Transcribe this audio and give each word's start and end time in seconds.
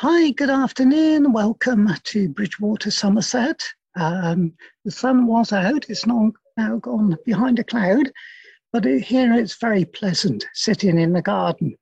Hi, 0.00 0.30
good 0.30 0.48
afternoon. 0.48 1.32
Welcome 1.32 1.90
to 2.04 2.28
Bridgewater, 2.28 2.88
Somerset. 2.88 3.64
Um, 3.96 4.52
the 4.84 4.92
sun 4.92 5.26
was 5.26 5.52
out, 5.52 5.86
it's 5.88 6.06
now 6.06 6.76
gone 6.80 7.16
behind 7.26 7.58
a 7.58 7.64
cloud, 7.64 8.12
but 8.72 8.86
it, 8.86 9.02
here 9.02 9.32
it's 9.32 9.58
very 9.58 9.84
pleasant 9.84 10.46
sitting 10.54 11.00
in 11.00 11.14
the 11.14 11.20
garden. 11.20 11.76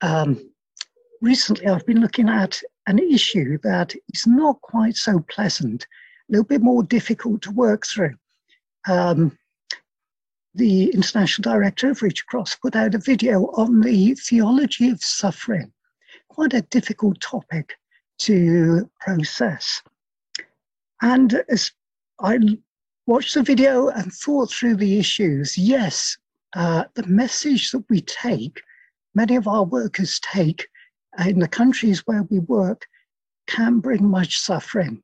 Um, 0.00 0.48
recently, 1.20 1.66
I've 1.66 1.84
been 1.86 2.00
looking 2.00 2.28
at 2.28 2.62
an 2.86 3.00
issue 3.00 3.58
that 3.64 3.96
is 4.14 4.24
not 4.28 4.60
quite 4.60 4.94
so 4.94 5.18
pleasant, 5.28 5.82
a 5.82 6.32
little 6.34 6.46
bit 6.46 6.62
more 6.62 6.84
difficult 6.84 7.42
to 7.42 7.50
work 7.50 7.84
through. 7.84 8.14
Um, 8.88 9.36
the 10.54 10.90
International 10.90 11.42
Director 11.42 11.90
of 11.90 12.00
Reach 12.00 12.20
Across 12.20 12.54
put 12.62 12.76
out 12.76 12.94
a 12.94 12.98
video 12.98 13.46
on 13.56 13.80
the 13.80 14.14
theology 14.14 14.90
of 14.90 15.02
suffering 15.02 15.72
quite 16.38 16.54
a 16.54 16.62
difficult 16.70 17.20
topic 17.20 17.74
to 18.16 18.88
process. 19.00 19.82
And 21.02 21.42
as 21.48 21.72
I 22.20 22.38
watched 23.08 23.34
the 23.34 23.42
video 23.42 23.88
and 23.88 24.12
thought 24.12 24.52
through 24.52 24.76
the 24.76 25.00
issues, 25.00 25.58
yes, 25.58 26.16
uh, 26.54 26.84
the 26.94 27.04
message 27.08 27.72
that 27.72 27.84
we 27.90 28.02
take, 28.02 28.62
many 29.16 29.34
of 29.34 29.48
our 29.48 29.64
workers 29.64 30.20
take 30.20 30.68
in 31.26 31.40
the 31.40 31.48
countries 31.48 32.06
where 32.06 32.22
we 32.30 32.38
work, 32.38 32.86
can 33.48 33.80
bring 33.80 34.08
much 34.08 34.38
suffering. 34.38 35.02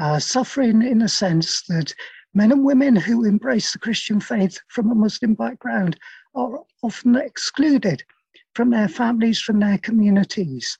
Uh, 0.00 0.20
suffering 0.20 0.82
in 0.82 0.98
the 0.98 1.08
sense 1.08 1.62
that 1.66 1.92
men 2.32 2.52
and 2.52 2.62
women 2.62 2.94
who 2.94 3.24
embrace 3.24 3.72
the 3.72 3.80
Christian 3.80 4.20
faith 4.20 4.60
from 4.68 4.92
a 4.92 4.94
Muslim 4.94 5.34
background 5.34 5.98
are 6.36 6.60
often 6.84 7.16
excluded 7.16 8.04
from 8.54 8.70
their 8.70 8.88
families, 8.88 9.40
from 9.40 9.60
their 9.60 9.78
communities. 9.78 10.78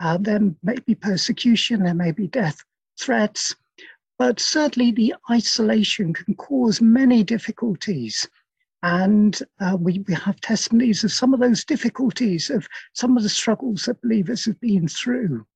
Uh, 0.00 0.16
there 0.18 0.40
may 0.62 0.76
be 0.86 0.94
persecution, 0.94 1.82
there 1.82 1.94
may 1.94 2.10
be 2.10 2.26
death 2.26 2.64
threats, 2.98 3.54
but 4.18 4.40
certainly 4.40 4.92
the 4.92 5.14
isolation 5.30 6.12
can 6.12 6.34
cause 6.34 6.80
many 6.80 7.22
difficulties. 7.22 8.28
And 8.82 9.38
uh, 9.60 9.76
we, 9.78 10.02
we 10.08 10.14
have 10.14 10.40
testimonies 10.40 11.04
of 11.04 11.12
some 11.12 11.34
of 11.34 11.40
those 11.40 11.64
difficulties, 11.64 12.48
of 12.48 12.66
some 12.94 13.16
of 13.16 13.22
the 13.22 13.28
struggles 13.28 13.84
that 13.84 14.00
believers 14.00 14.46
have 14.46 14.58
been 14.60 14.88
through. 14.88 15.46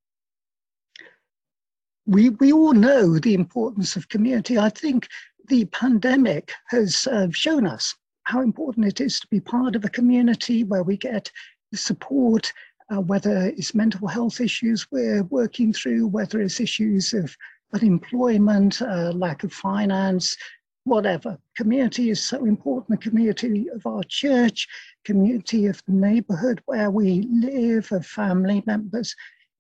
We, 2.07 2.29
we 2.31 2.53
all 2.53 2.75
know 2.75 3.19
the 3.19 3.33
importance 3.33 3.97
of 3.97 4.11
community. 4.11 4.59
I 4.59 4.69
think 4.69 5.09
the 5.49 5.65
pandemic 5.67 6.53
has 6.69 7.07
uh, 7.07 7.29
shown 7.31 7.67
us 7.67 7.95
how 8.25 8.41
important 8.41 8.87
it 8.87 9.01
is 9.01 9.21
to 9.21 9.27
be 9.29 9.41
part 9.41 9.77
of 9.77 9.85
a 9.85 9.91
community 9.91 10.65
where 10.65 10.83
we 10.83 10.97
get 10.97 11.31
support, 11.77 12.53
uh, 12.91 13.01
whether 13.01 13.47
it's 13.57 13.75
mental 13.75 14.07
health 14.07 14.41
issues 14.41 14.87
we're 14.91 15.25
working 15.25 15.73
through, 15.73 16.07
whether 16.07 16.41
it's 16.41 16.61
issues 16.61 17.13
of 17.13 17.37
unemployment, 17.73 18.81
uh, 18.83 19.11
lack 19.13 19.43
of 19.43 19.53
finance, 19.53 20.37
whatever. 20.85 21.39
Community 21.57 22.11
is 22.11 22.23
so 22.23 22.45
important, 22.45 23.01
the 23.01 23.11
community 23.11 23.69
of 23.71 23.87
our 23.87 24.03
church, 24.05 24.69
community 25.05 25.67
of 25.67 25.83
the 25.87 25.93
neighborhood 25.93 26.61
where 26.67 26.91
we 26.91 27.23
live, 27.31 27.91
of 27.93 28.07
family 28.07 28.63
members. 28.67 29.15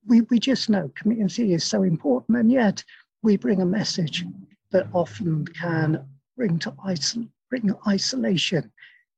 We, 0.06 0.20
we 0.22 0.38
just 0.38 0.68
know 0.68 0.92
community 0.94 1.54
is 1.54 1.64
so 1.64 1.82
important, 1.82 2.38
and 2.38 2.52
yet 2.52 2.84
we 3.22 3.36
bring 3.36 3.62
a 3.62 3.66
message 3.66 4.24
that 4.70 4.86
often 4.92 5.46
can 5.46 6.04
bring 6.36 6.58
to 6.58 6.72
isol- 6.72 7.28
bring 7.48 7.74
isolation 7.88 8.70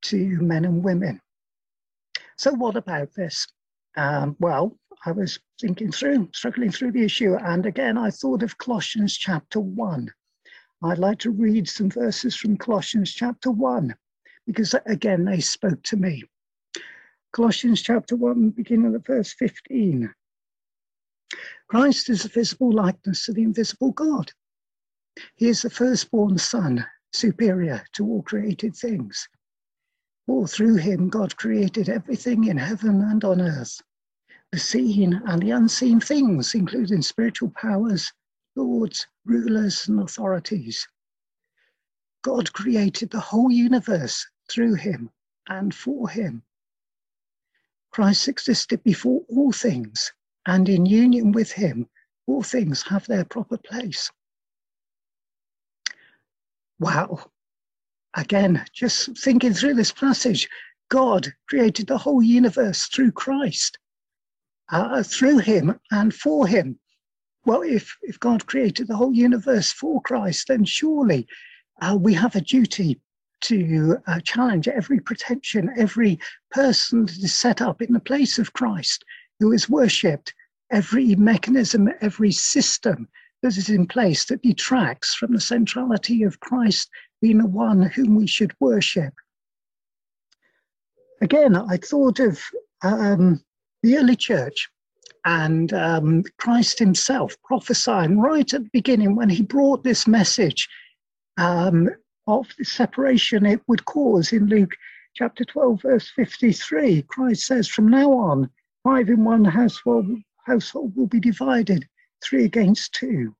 to 0.02 0.40
men 0.40 0.64
and 0.64 0.84
women. 0.84 1.20
So, 2.36 2.52
what 2.52 2.76
about 2.76 3.14
this? 3.14 3.46
Um, 3.96 4.36
well, 4.38 4.78
I 5.06 5.12
was 5.12 5.38
thinking 5.60 5.90
through, 5.90 6.28
struggling 6.34 6.70
through 6.70 6.92
the 6.92 7.04
issue, 7.04 7.34
and 7.34 7.64
again, 7.64 7.96
I 7.96 8.10
thought 8.10 8.42
of 8.42 8.58
Colossians 8.58 9.16
chapter 9.16 9.58
1. 9.58 10.12
I'd 10.82 10.98
like 10.98 11.18
to 11.20 11.30
read 11.30 11.66
some 11.68 11.90
verses 11.90 12.36
from 12.36 12.58
Colossians 12.58 13.12
chapter 13.12 13.50
1, 13.50 13.94
because 14.46 14.74
again, 14.84 15.24
they 15.24 15.40
spoke 15.40 15.82
to 15.84 15.96
me. 15.96 16.24
Colossians 17.32 17.80
chapter 17.80 18.16
1, 18.16 18.50
beginning 18.50 18.94
at 18.94 19.06
verse 19.06 19.32
15. 19.34 20.12
Christ 21.68 22.10
is 22.10 22.22
the 22.22 22.28
visible 22.28 22.72
likeness 22.72 23.28
of 23.28 23.34
the 23.34 23.42
invisible 23.42 23.92
God. 23.92 24.30
He 25.36 25.48
is 25.48 25.62
the 25.62 25.70
firstborn 25.70 26.36
Son, 26.36 26.86
superior 27.12 27.82
to 27.94 28.06
all 28.06 28.22
created 28.22 28.76
things. 28.76 29.26
For 30.26 30.48
through 30.48 30.76
him 30.76 31.08
God 31.08 31.36
created 31.36 31.88
everything 31.88 32.44
in 32.44 32.56
heaven 32.56 33.00
and 33.00 33.22
on 33.24 33.40
earth, 33.40 33.80
the 34.50 34.58
seen 34.58 35.14
and 35.14 35.40
the 35.40 35.52
unseen 35.52 36.00
things, 36.00 36.54
including 36.54 37.02
spiritual 37.02 37.50
powers, 37.50 38.12
lords, 38.56 39.06
rulers, 39.24 39.86
and 39.86 40.00
authorities. 40.00 40.88
God 42.22 42.52
created 42.52 43.10
the 43.10 43.20
whole 43.20 43.52
universe 43.52 44.26
through 44.50 44.74
him 44.74 45.10
and 45.48 45.72
for 45.72 46.08
him. 46.08 46.42
Christ 47.92 48.26
existed 48.26 48.82
before 48.82 49.22
all 49.28 49.52
things, 49.52 50.12
and 50.44 50.68
in 50.68 50.86
union 50.86 51.30
with 51.30 51.52
him, 51.52 51.88
all 52.26 52.42
things 52.42 52.82
have 52.82 53.06
their 53.06 53.24
proper 53.24 53.56
place. 53.58 54.10
Wow, 56.80 57.30
again, 58.16 58.64
just 58.72 59.16
thinking 59.18 59.52
through 59.52 59.74
this 59.74 59.92
passage, 59.92 60.48
God 60.88 61.32
created 61.48 61.86
the 61.86 61.98
whole 61.98 62.22
universe 62.22 62.86
through 62.86 63.12
Christ, 63.12 63.78
uh, 64.70 65.02
through 65.02 65.38
him 65.38 65.78
and 65.90 66.14
for 66.14 66.46
him. 66.46 66.78
Well, 67.44 67.62
if, 67.62 67.96
if 68.02 68.18
God 68.18 68.46
created 68.46 68.88
the 68.88 68.96
whole 68.96 69.14
universe 69.14 69.70
for 69.70 70.00
Christ, 70.02 70.48
then 70.48 70.64
surely 70.64 71.28
uh, 71.80 71.96
we 72.00 72.14
have 72.14 72.34
a 72.34 72.40
duty 72.40 73.00
to 73.42 73.98
uh, 74.06 74.20
challenge 74.20 74.66
every 74.66 74.98
pretension, 74.98 75.70
every 75.76 76.18
person 76.50 77.06
that 77.06 77.18
is 77.18 77.34
set 77.34 77.60
up 77.60 77.82
in 77.82 77.92
the 77.92 78.00
place 78.00 78.38
of 78.38 78.52
Christ 78.52 79.04
who 79.38 79.52
is 79.52 79.68
worshipped, 79.68 80.34
every 80.70 81.14
mechanism, 81.14 81.88
every 82.00 82.32
system 82.32 83.08
that 83.46 83.56
is 83.56 83.68
in 83.68 83.86
place 83.86 84.24
that 84.24 84.42
detracts 84.42 85.14
from 85.14 85.32
the 85.32 85.40
centrality 85.40 86.24
of 86.24 86.40
Christ 86.40 86.90
being 87.22 87.38
the 87.38 87.46
one 87.46 87.80
whom 87.80 88.16
we 88.16 88.26
should 88.26 88.52
worship. 88.58 89.14
Again, 91.20 91.54
I 91.54 91.76
thought 91.76 92.18
of 92.18 92.42
um, 92.82 93.40
the 93.84 93.98
early 93.98 94.16
church 94.16 94.68
and 95.24 95.72
um, 95.72 96.24
Christ 96.38 96.80
himself 96.80 97.36
prophesying 97.44 98.18
right 98.18 98.52
at 98.52 98.64
the 98.64 98.70
beginning 98.72 99.14
when 99.14 99.28
he 99.28 99.42
brought 99.42 99.84
this 99.84 100.08
message 100.08 100.68
um, 101.38 101.88
of 102.26 102.48
the 102.58 102.64
separation 102.64 103.46
it 103.46 103.60
would 103.68 103.84
cause 103.84 104.32
in 104.32 104.46
Luke 104.46 104.72
chapter 105.14 105.44
12, 105.44 105.82
verse 105.82 106.10
53. 106.16 107.02
Christ 107.02 107.46
says, 107.46 107.68
From 107.68 107.86
now 107.86 108.10
on, 108.12 108.50
five 108.82 109.08
in 109.08 109.24
one 109.24 109.44
household, 109.44 110.06
household 110.44 110.96
will 110.96 111.06
be 111.06 111.20
divided, 111.20 111.86
three 112.26 112.44
against 112.44 112.92
two. 112.92 113.34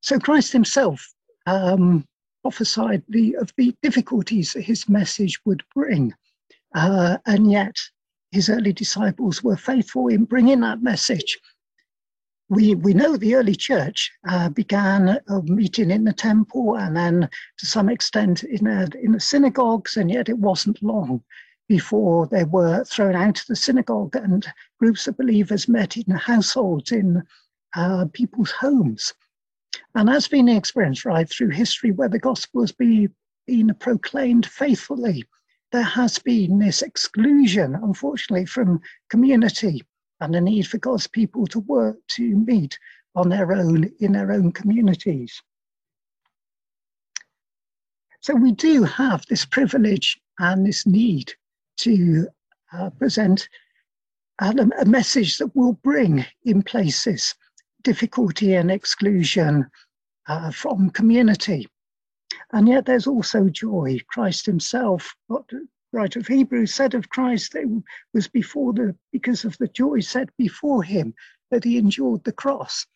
So 0.00 0.18
Christ 0.18 0.52
himself 0.52 1.06
um, 1.46 2.04
prophesied 2.42 3.02
the, 3.08 3.36
of 3.36 3.52
the 3.56 3.74
difficulties 3.82 4.52
that 4.52 4.62
his 4.62 4.88
message 4.88 5.38
would 5.44 5.62
bring. 5.74 6.14
Uh, 6.74 7.18
and 7.26 7.50
yet, 7.50 7.76
his 8.30 8.48
early 8.48 8.72
disciples 8.72 9.42
were 9.42 9.56
faithful 9.56 10.08
in 10.08 10.24
bringing 10.24 10.60
that 10.60 10.82
message. 10.82 11.38
We, 12.48 12.76
we 12.76 12.94
know 12.94 13.16
the 13.16 13.34
early 13.34 13.56
church 13.56 14.12
uh, 14.28 14.48
began 14.50 15.18
uh, 15.28 15.40
meeting 15.44 15.90
in 15.90 16.04
the 16.04 16.12
temple 16.12 16.76
and 16.76 16.96
then 16.96 17.28
to 17.58 17.66
some 17.66 17.88
extent 17.88 18.44
in, 18.44 18.66
a, 18.68 18.88
in 19.02 19.12
the 19.12 19.20
synagogues, 19.20 19.96
and 19.96 20.10
yet 20.10 20.28
it 20.28 20.38
wasn't 20.38 20.82
long 20.82 21.24
before 21.68 22.26
they 22.26 22.44
were 22.44 22.84
thrown 22.84 23.16
out 23.16 23.40
of 23.40 23.46
the 23.46 23.56
synagogue 23.56 24.14
and 24.16 24.46
groups 24.78 25.06
of 25.06 25.16
believers 25.16 25.68
met 25.68 25.96
in 25.96 26.14
households, 26.14 26.92
in 26.92 27.22
uh, 27.74 28.06
people's 28.12 28.52
homes. 28.52 29.12
And 29.94 30.08
that's 30.08 30.28
been 30.28 30.46
the 30.46 30.56
experience 30.56 31.04
right 31.04 31.28
through 31.28 31.50
history 31.50 31.90
where 31.90 32.08
the 32.08 32.18
gospel 32.18 32.62
has 32.62 32.72
been, 32.72 33.14
been 33.46 33.74
proclaimed 33.74 34.46
faithfully. 34.46 35.24
There 35.72 35.82
has 35.82 36.18
been 36.18 36.58
this 36.58 36.82
exclusion, 36.82 37.74
unfortunately, 37.74 38.46
from 38.46 38.80
community 39.10 39.82
and 40.20 40.34
the 40.34 40.40
need 40.40 40.66
for 40.66 40.78
God's 40.78 41.06
people 41.06 41.46
to 41.48 41.60
work 41.60 41.96
to 42.08 42.36
meet 42.36 42.78
on 43.14 43.28
their 43.28 43.52
own 43.52 43.90
in 44.00 44.12
their 44.12 44.30
own 44.32 44.52
communities. 44.52 45.42
So 48.20 48.34
we 48.34 48.52
do 48.52 48.82
have 48.84 49.24
this 49.26 49.44
privilege 49.44 50.20
and 50.38 50.66
this 50.66 50.86
need 50.86 51.34
to 51.78 52.28
uh, 52.72 52.90
present 52.90 53.48
a, 54.40 54.54
a 54.80 54.84
message 54.84 55.38
that 55.38 55.54
will 55.54 55.74
bring 55.74 56.24
in 56.44 56.62
places 56.62 57.34
difficulty 57.82 58.54
and 58.54 58.70
exclusion 58.70 59.64
uh, 60.28 60.50
from 60.50 60.90
community. 60.90 61.66
And 62.52 62.68
yet 62.68 62.84
there's 62.84 63.06
also 63.06 63.48
joy. 63.48 63.98
Christ 64.08 64.46
himself, 64.46 65.14
what 65.28 65.46
the 65.48 65.66
writer 65.92 66.18
of 66.18 66.26
Hebrews 66.26 66.74
said 66.74 66.94
of 66.94 67.08
Christ 67.08 67.54
it 67.54 67.68
was 68.12 68.28
before 68.28 68.72
the 68.72 68.96
because 69.12 69.44
of 69.44 69.56
the 69.58 69.68
joy 69.68 70.00
set 70.00 70.28
before 70.36 70.82
him 70.82 71.14
that 71.50 71.64
he 71.64 71.78
endured 71.78 72.24
the 72.24 72.32
cross. 72.32 72.86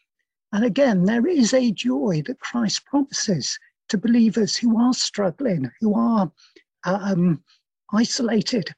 And 0.53 0.65
again, 0.65 1.05
there 1.05 1.27
is 1.27 1.55
a 1.55 1.71
joy 1.71 2.23
that 2.27 2.41
Christ 2.41 2.85
promises 2.85 3.59
to 3.89 3.99
believers 3.99 4.57
who 4.57 4.79
are 4.81 4.93
struggling, 4.93 5.71
who 5.81 5.95
are 5.95 6.31
um, 6.85 7.43
isolated, 7.93 8.69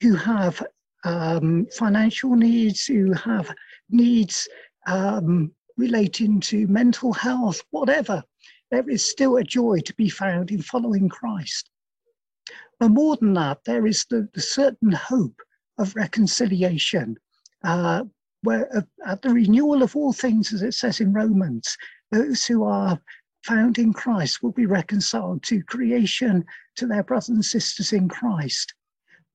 who 0.00 0.14
have 0.14 0.64
um, 1.04 1.66
financial 1.76 2.34
needs, 2.34 2.86
who 2.86 3.12
have 3.12 3.52
needs 3.90 4.48
um, 4.86 5.52
relating 5.76 6.40
to 6.40 6.66
mental 6.66 7.12
health, 7.12 7.62
whatever. 7.70 8.22
There 8.70 8.88
is 8.88 9.08
still 9.08 9.36
a 9.36 9.44
joy 9.44 9.80
to 9.80 9.94
be 9.94 10.08
found 10.08 10.50
in 10.50 10.62
following 10.62 11.08
Christ. 11.08 11.68
But 12.78 12.90
more 12.90 13.16
than 13.16 13.34
that, 13.34 13.58
there 13.64 13.86
is 13.86 14.06
the, 14.10 14.28
the 14.34 14.40
certain 14.40 14.92
hope 14.92 15.40
of 15.78 15.94
reconciliation, 15.94 17.16
uh, 17.64 18.04
where 18.42 18.76
uh, 18.76 18.82
at 19.06 19.22
the 19.22 19.30
renewal 19.30 19.82
of 19.82 19.94
all 19.94 20.12
things, 20.12 20.52
as 20.52 20.62
it 20.62 20.74
says 20.74 21.00
in 21.00 21.12
Romans, 21.12 21.76
those 22.10 22.44
who 22.44 22.64
are 22.64 23.00
found 23.44 23.78
in 23.78 23.92
Christ 23.92 24.42
will 24.42 24.52
be 24.52 24.66
reconciled 24.66 25.42
to 25.44 25.62
creation, 25.64 26.44
to 26.76 26.86
their 26.86 27.02
brothers 27.02 27.28
and 27.28 27.44
sisters 27.44 27.92
in 27.92 28.08
Christ. 28.08 28.74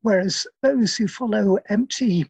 Whereas 0.02 0.48
those 0.62 0.96
who 0.96 1.08
follow 1.08 1.58
empty 1.70 2.30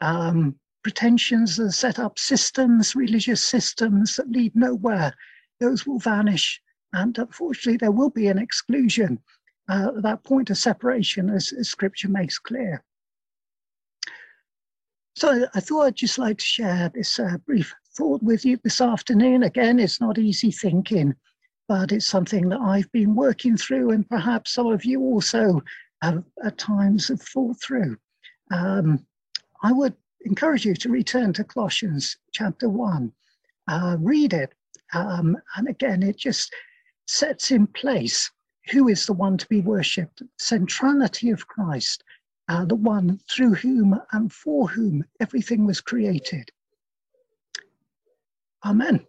um, 0.00 0.58
pretensions 0.82 1.58
and 1.58 1.74
set 1.74 1.98
up 1.98 2.18
systems, 2.18 2.94
religious 2.94 3.42
systems 3.42 4.16
that 4.16 4.30
lead 4.30 4.54
nowhere, 4.54 5.14
those 5.60 5.86
will 5.86 5.98
vanish. 5.98 6.60
And 6.92 7.18
unfortunately, 7.18 7.76
there 7.76 7.92
will 7.92 8.10
be 8.10 8.28
an 8.28 8.38
exclusion 8.38 9.18
uh, 9.68 9.90
that 10.00 10.24
point 10.24 10.50
of 10.50 10.58
separation 10.58 11.28
as, 11.28 11.52
as 11.52 11.68
scripture 11.68 12.08
makes 12.08 12.38
clear. 12.38 12.82
So 15.16 15.46
I 15.54 15.60
thought 15.60 15.86
I'd 15.86 15.96
just 15.96 16.18
like 16.18 16.38
to 16.38 16.44
share 16.44 16.90
this 16.94 17.18
uh, 17.18 17.38
brief 17.44 17.74
with 17.98 18.44
you 18.44 18.58
this 18.62 18.80
afternoon. 18.80 19.42
Again, 19.42 19.78
it's 19.78 20.00
not 20.00 20.18
easy 20.18 20.50
thinking, 20.50 21.14
but 21.66 21.92
it's 21.92 22.06
something 22.06 22.48
that 22.48 22.60
I've 22.60 22.90
been 22.92 23.14
working 23.14 23.56
through 23.56 23.90
and 23.90 24.08
perhaps 24.08 24.52
some 24.52 24.68
of 24.68 24.84
you 24.84 25.00
also 25.00 25.60
have, 26.02 26.24
at 26.44 26.58
times 26.58 27.08
have 27.08 27.20
thought 27.20 27.60
through. 27.60 27.96
Um, 28.50 29.06
I 29.62 29.72
would 29.72 29.94
encourage 30.22 30.64
you 30.64 30.74
to 30.74 30.88
return 30.88 31.32
to 31.34 31.44
Colossians 31.44 32.16
chapter 32.32 32.68
1, 32.68 33.12
uh, 33.68 33.96
read 34.00 34.32
it, 34.32 34.52
um, 34.94 35.36
and 35.56 35.68
again, 35.68 36.02
it 36.02 36.16
just 36.16 36.52
sets 37.06 37.50
in 37.50 37.66
place 37.66 38.30
who 38.70 38.88
is 38.88 39.06
the 39.06 39.12
one 39.12 39.36
to 39.38 39.46
be 39.48 39.60
worshipped, 39.60 40.22
centrality 40.38 41.30
of 41.30 41.46
Christ, 41.46 42.04
uh, 42.48 42.64
the 42.64 42.74
one 42.74 43.20
through 43.30 43.54
whom 43.54 43.98
and 44.12 44.32
for 44.32 44.68
whom 44.68 45.04
everything 45.20 45.66
was 45.66 45.80
created. 45.80 46.50
Amen. 48.64 49.07